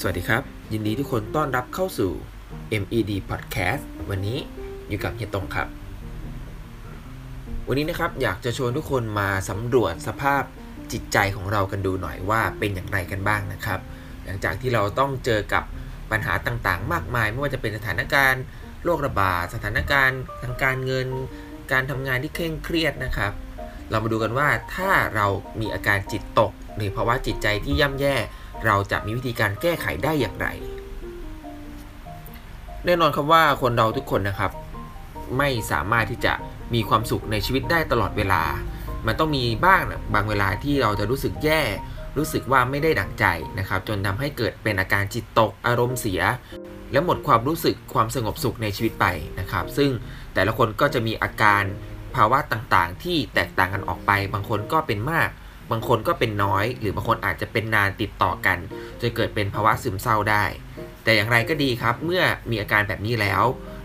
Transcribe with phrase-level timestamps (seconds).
[0.00, 2.12] สวัสดีครับ ยินดีทุกคนต้อนรับเข้าสู่
[2.82, 4.38] MED Podcast วันนี้
[4.88, 5.68] อยู่กับเฮียตงครับ
[7.68, 10.42] วันนี้นะครับอยากจะชวนทุกคนมาสำรวจสภาพ
[10.92, 13.80] จิตใจของเรากันดูหน่อยว่าเป็นอย่างไรกันบ้างนะครับ
[14.24, 15.64] หลังจากที่เราต้องเจอกับ
[16.10, 18.42] ปัญหาต่างๆ มากมาย ไม่ว่าจะเป็นสถานการณ์
[18.84, 21.08] โรคระบาดสถานการณ์ทางการเงิน
[21.72, 23.32] การทำงานที่เคร่งเครียดนะครับ
[23.90, 25.26] เรามาดูกันว่าถ้าเรา
[25.60, 28.16] มีอาการจิตตก หรือภาวะจิตใจที่ย่ำแย่
[28.64, 30.48] เราจะมีวิธีการแก้ไขได้อย่างไร
[32.84, 34.52] แน่นอนครับว่าคนเราทุกคนนะครับ
[35.38, 36.32] ไม่สามารถที่จะ
[36.74, 38.42] มีความสุขในชีวิตได้ตลอดเวลา
[39.06, 41.62] มันต้องมีบ้างนะบางเวลาที่เราจะรู้สึกแย่
[42.16, 43.24] รู้สึกว่าไม่ได้ดั่งใจ
[43.58, 46.22] นะครับ จนทำให้เกิดเป็นอาการจิตตกอารมณ์เสีย
[46.92, 49.06] และหมดความรู้สึกความสงบสุขในชีวิตไป
[49.38, 49.90] นะครับ ซึ่ง
[50.34, 51.62] แต่ละคนก็จะมีอาการ
[52.14, 55.28] ภาวะต่างๆ ที่แตกต่างกันออกไป บางคนก็เป็นมาก
[55.70, 58.58] บางคนก็เป็นน้อย หรือบางคนอาจจะเป็นนานติดต่อกัน
[59.00, 60.44] จนเกิดเป็นภาวะซึมเศร้าได้
[61.04, 63.42] แต่อย่างไรก็ดีครับ เมื่อมีอาการแบบนี้แล้ว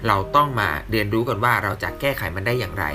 [0.08, 2.86] เราต้องมาเรียนรู้กันว่าเราจะแก้ไขมันได้อย่างไร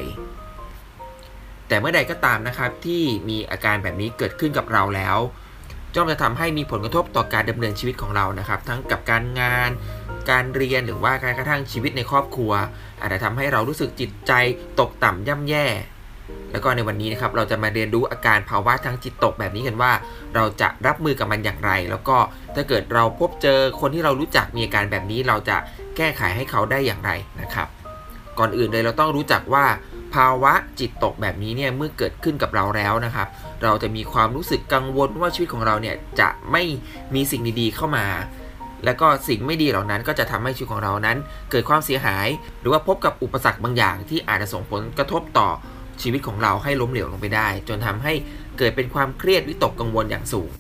[1.69, 5.19] แต่เมื่อใดก็ตามนะครับที่มีอาการแบบนี้เกิดขึ้นกับเราแล้ว
[5.95, 9.71] ย่อมจะทำให้มีผลกระทบต่อการดำเนินชีวิตของเรานะครับ ทั้งกับการงาน
[10.31, 12.53] การเรียนหรือว่าการกระทั่งชีวิตในครอบครัว
[13.01, 14.33] อาจจะทำให้เรารู้สึกจิตใจ
[14.81, 15.67] ตกต่ำย่ำแย่
[16.53, 19.93] แล้วก็ในวันนี้นะครับเราจะมาเรียนรู้อาการภาวะทางจิตตกแบบนี้กันว่า
[20.35, 22.17] เราจะรับมือกับมันอย่างไร แล้วก็
[22.55, 25.57] ถ้าเกิดเราพบเจอคนที่เรารู้จักมีอาการแบบนี้ เราจะ
[25.97, 27.11] แก้ไขให้เขาได้อย่างไร
[27.41, 27.69] นะครับ
[28.39, 29.65] ก่อนอื่นเลยเราต้องรู้จักว่า
[30.15, 33.29] ภาวะจิตตกแบบนี้เนี่ยเมื่อเกิดขึ้นกับเราแล้วนะครับ
[33.63, 36.63] เราจะมีความรู้สึกกังวลว่าชีวิตของเราเนี่ยจะไม่
[37.15, 38.07] มีสิ่งดีๆเข้ามา
[38.85, 41.17] แล้วก็สิ่งไม่ดีเหล่านั้นก็จะทำให้ชีวิตของเรานั้น
[41.51, 42.29] เกิดความเสียหาย
[42.61, 45.49] หรือว่าพบกับอุปสรรคบางอย่างที่อาจจะส่งผลกระทบต่อ
[46.03, 48.13] ชีวิตของเราให้ล้มเหลวลงไปได้ จนทำให้
[48.59, 50.51] เกิดเป็นความเครียดวิตกกังวลอย่างสูง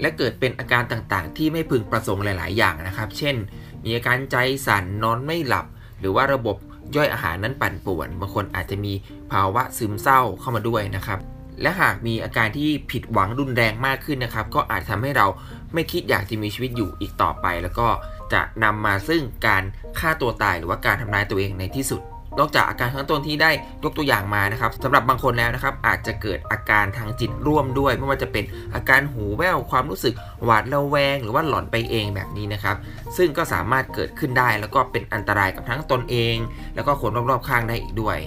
[0.00, 3.36] และเกิดเป็นอาการต่างๆ ที่ไม่พึงประสงค์หลาย ๆ อย่างนะครับ เช่น
[3.84, 5.66] มีอาการใจสั่นนอนไม่หลับ
[6.00, 6.56] หรือว่าระบบ
[6.96, 8.92] ย่อยอาหารนั้นปั่นป่วนบางคนอาจจะมี
[9.32, 11.18] ภาวะซึมเศร้าเข้ามาด้วยนะครับ
[11.62, 15.26] และหากมีอาการที่ผิดหวังรุนแรงมากขึ้นนะครับ ก็อาจทำให้เรา
[15.74, 17.88] ไม่คิดอยากจะมีชีวิตอยู่อีกต่อไป แล้วก็
[18.32, 19.62] จะนำมาซึ่งการ
[19.98, 22.00] ฆ่าตัวตายหรือว่าการทำลายตัวเองในที่สุด
[22.38, 23.50] นอกจากอาการข้างต้นที่ได้
[23.84, 30.14] ยกตัวอย่างมานะครับสำหรับบางคนแล้วนะครับอาจจะเกิดอาการทางจิตร่วมด้วย ไม่ว่าจะเป็นอาการหูแว่วความรู้สึก
[30.44, 32.76] หวาดระแวง หรือว่าหลอนไปเองแบบนี้นะครับ
[33.16, 36.36] ซึ่งก็สามารถเกิดขึ้นได้ แล้วก็เป็นอันตรายกับทั้งตนเอง
[36.74, 38.20] แล้วก็คนรอบๆข้างได้อีกด้วย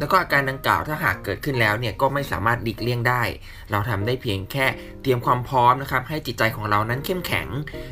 [0.00, 3.22] แล้วก็อาการดังกล่าวถ้าหากเกิดขึ้นแล้วเนี่ยก็ไม่สามารถหลีกเลี่ยงได้
[3.70, 4.66] เราทำได้เพียงแค่
[5.02, 7.48] เตรียมความพร้อมนะครับให้จิตใจของเรานั้นเข้มแข็ง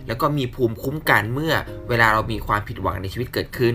[0.07, 1.55] แล้วก็มีภูมิคุ้มกันเมื่อ
[1.89, 3.75] เวลาเรามีความผิดหวังในชีวิตเกิดขึ้น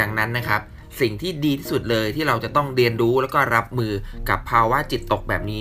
[0.00, 0.60] ดังนั้นนะครับ
[1.00, 3.92] สิ่งที่ดีที่สุดเลยที่เราจะต้องเรียนรู้แล้วก็รับมือ
[4.28, 5.60] กับภาวะจิตตกแบบนี้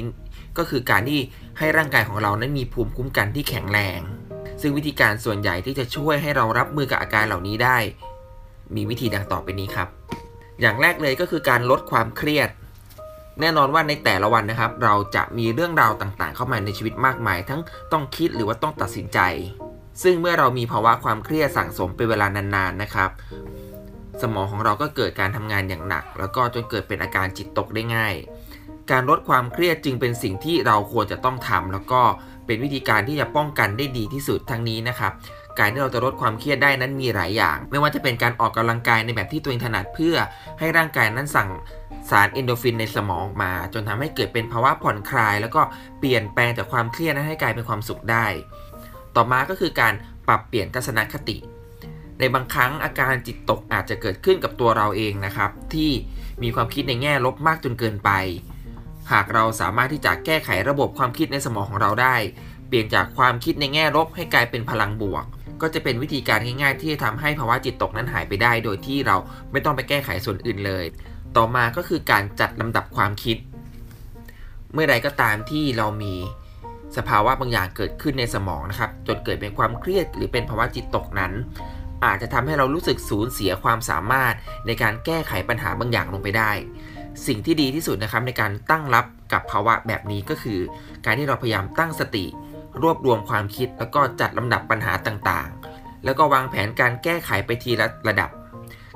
[0.58, 1.20] ก็คือการที่
[1.60, 4.00] ให้ร่างกายของเรานั้นมีภูมิคุ้มกันที่แข็งแรง
[4.62, 7.78] ซึ่งวิธีการส่วนใหญ่ที่จะช่วยให้เรารับมือกับอาการเหล่านี้ได้
[8.76, 9.88] มีวิธีดังต่อไปนี้ครับ
[10.62, 12.50] อย่างแรกเลยก็คือการลดความเครียด
[13.42, 17.62] แน่นอนว่าในแต่ละวันนะครับ เราจะมีเรื่องราวต่างๆ เข้ามาในชีวิตมากมาย ทั้ง
[17.92, 19.20] ต้องคิดหรือว่าต้องตัดสินใจ
[20.04, 23.10] ซึ่งเมื่อเรามีภาวะความเครียดสั่งสมเป็นเวลานานๆนะครับ
[24.22, 28.16] สมองของเราก็เกิดการทำงานอย่างหนัก แล้วก็จนเกิดเป็นอาการจิตตกได้ง่าย
[28.92, 32.02] การลดความเครียดจึงเป็นสิ่งที่เราควรจะต้องทำแล้วก็
[32.46, 35.12] เป็นวิธีการที่จะป้องกันได้ดีที่สุดทั้งนี้นะครับ
[35.60, 40.16] การที่เราจะลดความเครียดได้นั้นมีหลายอย่าง ไม่ว่าจะเป็นการออกกำลังกายในแบบที่ตัวเองถนัดเพื่อ
[40.60, 41.50] ให้ร่างกายนั้นสั่ง
[42.10, 45.62] สารเอนโดฟินในสมองมา จนทำให้เกิดเป็นภาวะผ่อนคลาย แล้วก็
[46.00, 48.26] เปลี่ยนแปลงจากความเครียดนั้นให้กลายเป็นความสุขได้
[49.16, 49.94] ต่อมาก็คือการ
[50.28, 51.38] ปรับเปลี่ยนทัศนคติ
[52.20, 55.92] ในบางครั้งอาการจิตตกอาจจะเกิดขึ้นกับตัวเราเองนะครับ ที่
[56.44, 58.12] มีความคิดในแง่ลบมากจนเกินไป
[59.12, 62.16] หากเราสามารถที่จะแก้ไขระบบความคิดในสมองของเราได้
[62.68, 65.26] เปลี่ยนจากความคิดในแง่ลบให้กลายเป็นพลังบวก
[65.62, 69.16] ก็จะเป็นวิธีการง่าย ๆ ที่จะทำให้ภาวะจิตตกนั้นหายไปได้ โดยที่เรา
[69.52, 70.86] ไม่ต้องไปแก้ไขส่วนอื่นเลย
[71.38, 73.38] ต่อมาก็คือการจัดลำดับความคิด
[74.74, 76.14] เมื่อใดก็ตามที่เรามี
[76.98, 81.34] สภาวะบางอย่างเกิดขึ้นในสมองนะครับจนเกิดเป็นความเครียดหรือเป็นภาวะจิตตกนั้น
[82.06, 84.34] อาจจะทำให้เรารู้สึกสูญเสียความสามารถ
[84.68, 86.52] ในการแก้ไขปัญหาบางอย่างลงไปได้
[87.28, 90.60] สิ่งที่ดีที่สุดนะครับในการตั้งรับกับภาวะแบบนี้ก็คือ
[91.06, 92.26] การที่เราพยายามตั้งสติ
[92.82, 98.30] รวบรวมความคิดแล้วก็จัดลำดับปัญหาต่างๆ แล้วก็วางแผนการแก้ไขไปทีละระดับ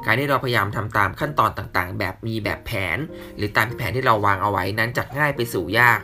[0.06, 2.98] การที่เราพยายามทำตามขั้นตอนต่างๆ แบบมีแบบแผน
[3.38, 6.00] หรือตามแผนที่เราวางเอาไว้นั้นจากง่ายไปสู่ยาก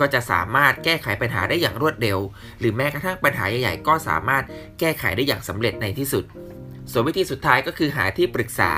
[0.00, 2.18] ก็จะสามารถแก้ไขปัญหาได้อย่างรวดเร็ว
[2.60, 4.44] หรือแม้กระทั่งปัญหาใหญ่ ๆ ก็สามารถ
[4.80, 6.24] แก้ไขได้อย่างสำเร็จในที่สุด
[6.90, 8.72] ส่วนวิธีสุดท้ายก็คือหาที่ปรึกษา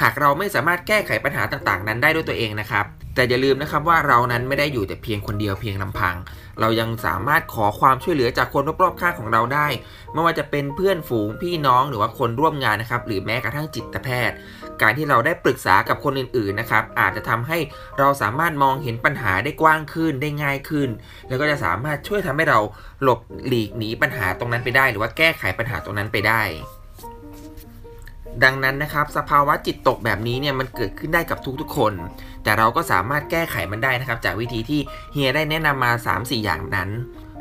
[0.00, 2.84] หากเราไม่สามารถแก้ไขปัญหาต่างๆ นั้นได้ด้วยตัวเองนะครับ
[3.14, 6.14] แต่อย่าลืมนะครับว่าเรานั้นไม่ได้อยู่แต่เพียงคนเดียวเพียงลำพัง
[6.60, 9.66] เรายังสามารถขอความช่วยเหลือจากคนรอบๆข้างของเราได้
[10.12, 14.36] ไม่ว่าจะเป็นเพื่อนฝูงพี่น้องหรือว่าคนร่วมงานนะครับหรือแม้กระทั่งจิตแพทย์
[14.82, 17.58] การที่เราได้ปรึกษากับคนอื่นๆนะครับ อาจจะทำให้
[17.98, 20.88] เราสามารถมองเห็นปัญหาได้กว้างขึ้นได้ง่ายขึ้น
[21.28, 22.58] แล้วก็จะสามารถช่วยทำให้เรา
[23.02, 26.42] หลบหลีกหนีปัญหาตรงนั้นไปได้ หรือว่าแก้ไขปัญหาตรงนั้นไปได้
[28.44, 31.92] ดังนั้นนะครับสภาวะจิตตกแบบนี้เนี่ยมันเกิดขึ้นได้กับทุกๆคน
[32.42, 34.80] แต่เราก็สามารถแก้ไขมันได้นะครับ จากวิธีที่
[35.12, 36.88] เฮียได้แนะนำมา 3-4 อย่างนั้น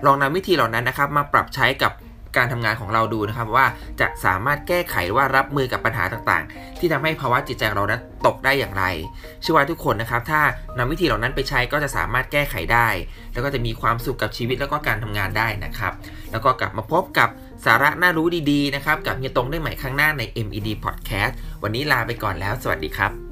[0.06, 1.92] ลองนำวิธีเหล่านั้นนะครับ มาปรับใช้กับ
[2.38, 3.66] การทำงานของเราดูนะครับว่า
[4.00, 8.84] จะสามารถแก้ไขว่ารับมือกับปัญหาต่างๆ ที่ทำให้ภาวะจิตใจเรานั้นตกได้อย่างไร
[9.42, 10.42] เชื่อว่าทุกคนนะครับ ถ้า
[10.78, 12.88] นำวิธีเหล่านั้นไปใช้ก็จะสามารถแก้ไขได้
[13.34, 15.94] แล้วก็จะมีความสุขกับชีวิตแล้วก็การทำงานได้นะครับ
[16.32, 17.30] แล้วก็กลับมาพบกับ
[17.66, 21.34] สาระน่ารู้ดีๆนะครับกับเฮียตงได้ใหม่ครั้งหน้าใน MED Podcast
[21.64, 23.27] วันนี้ลาไปก่อนแล้ว สวัสดีครับ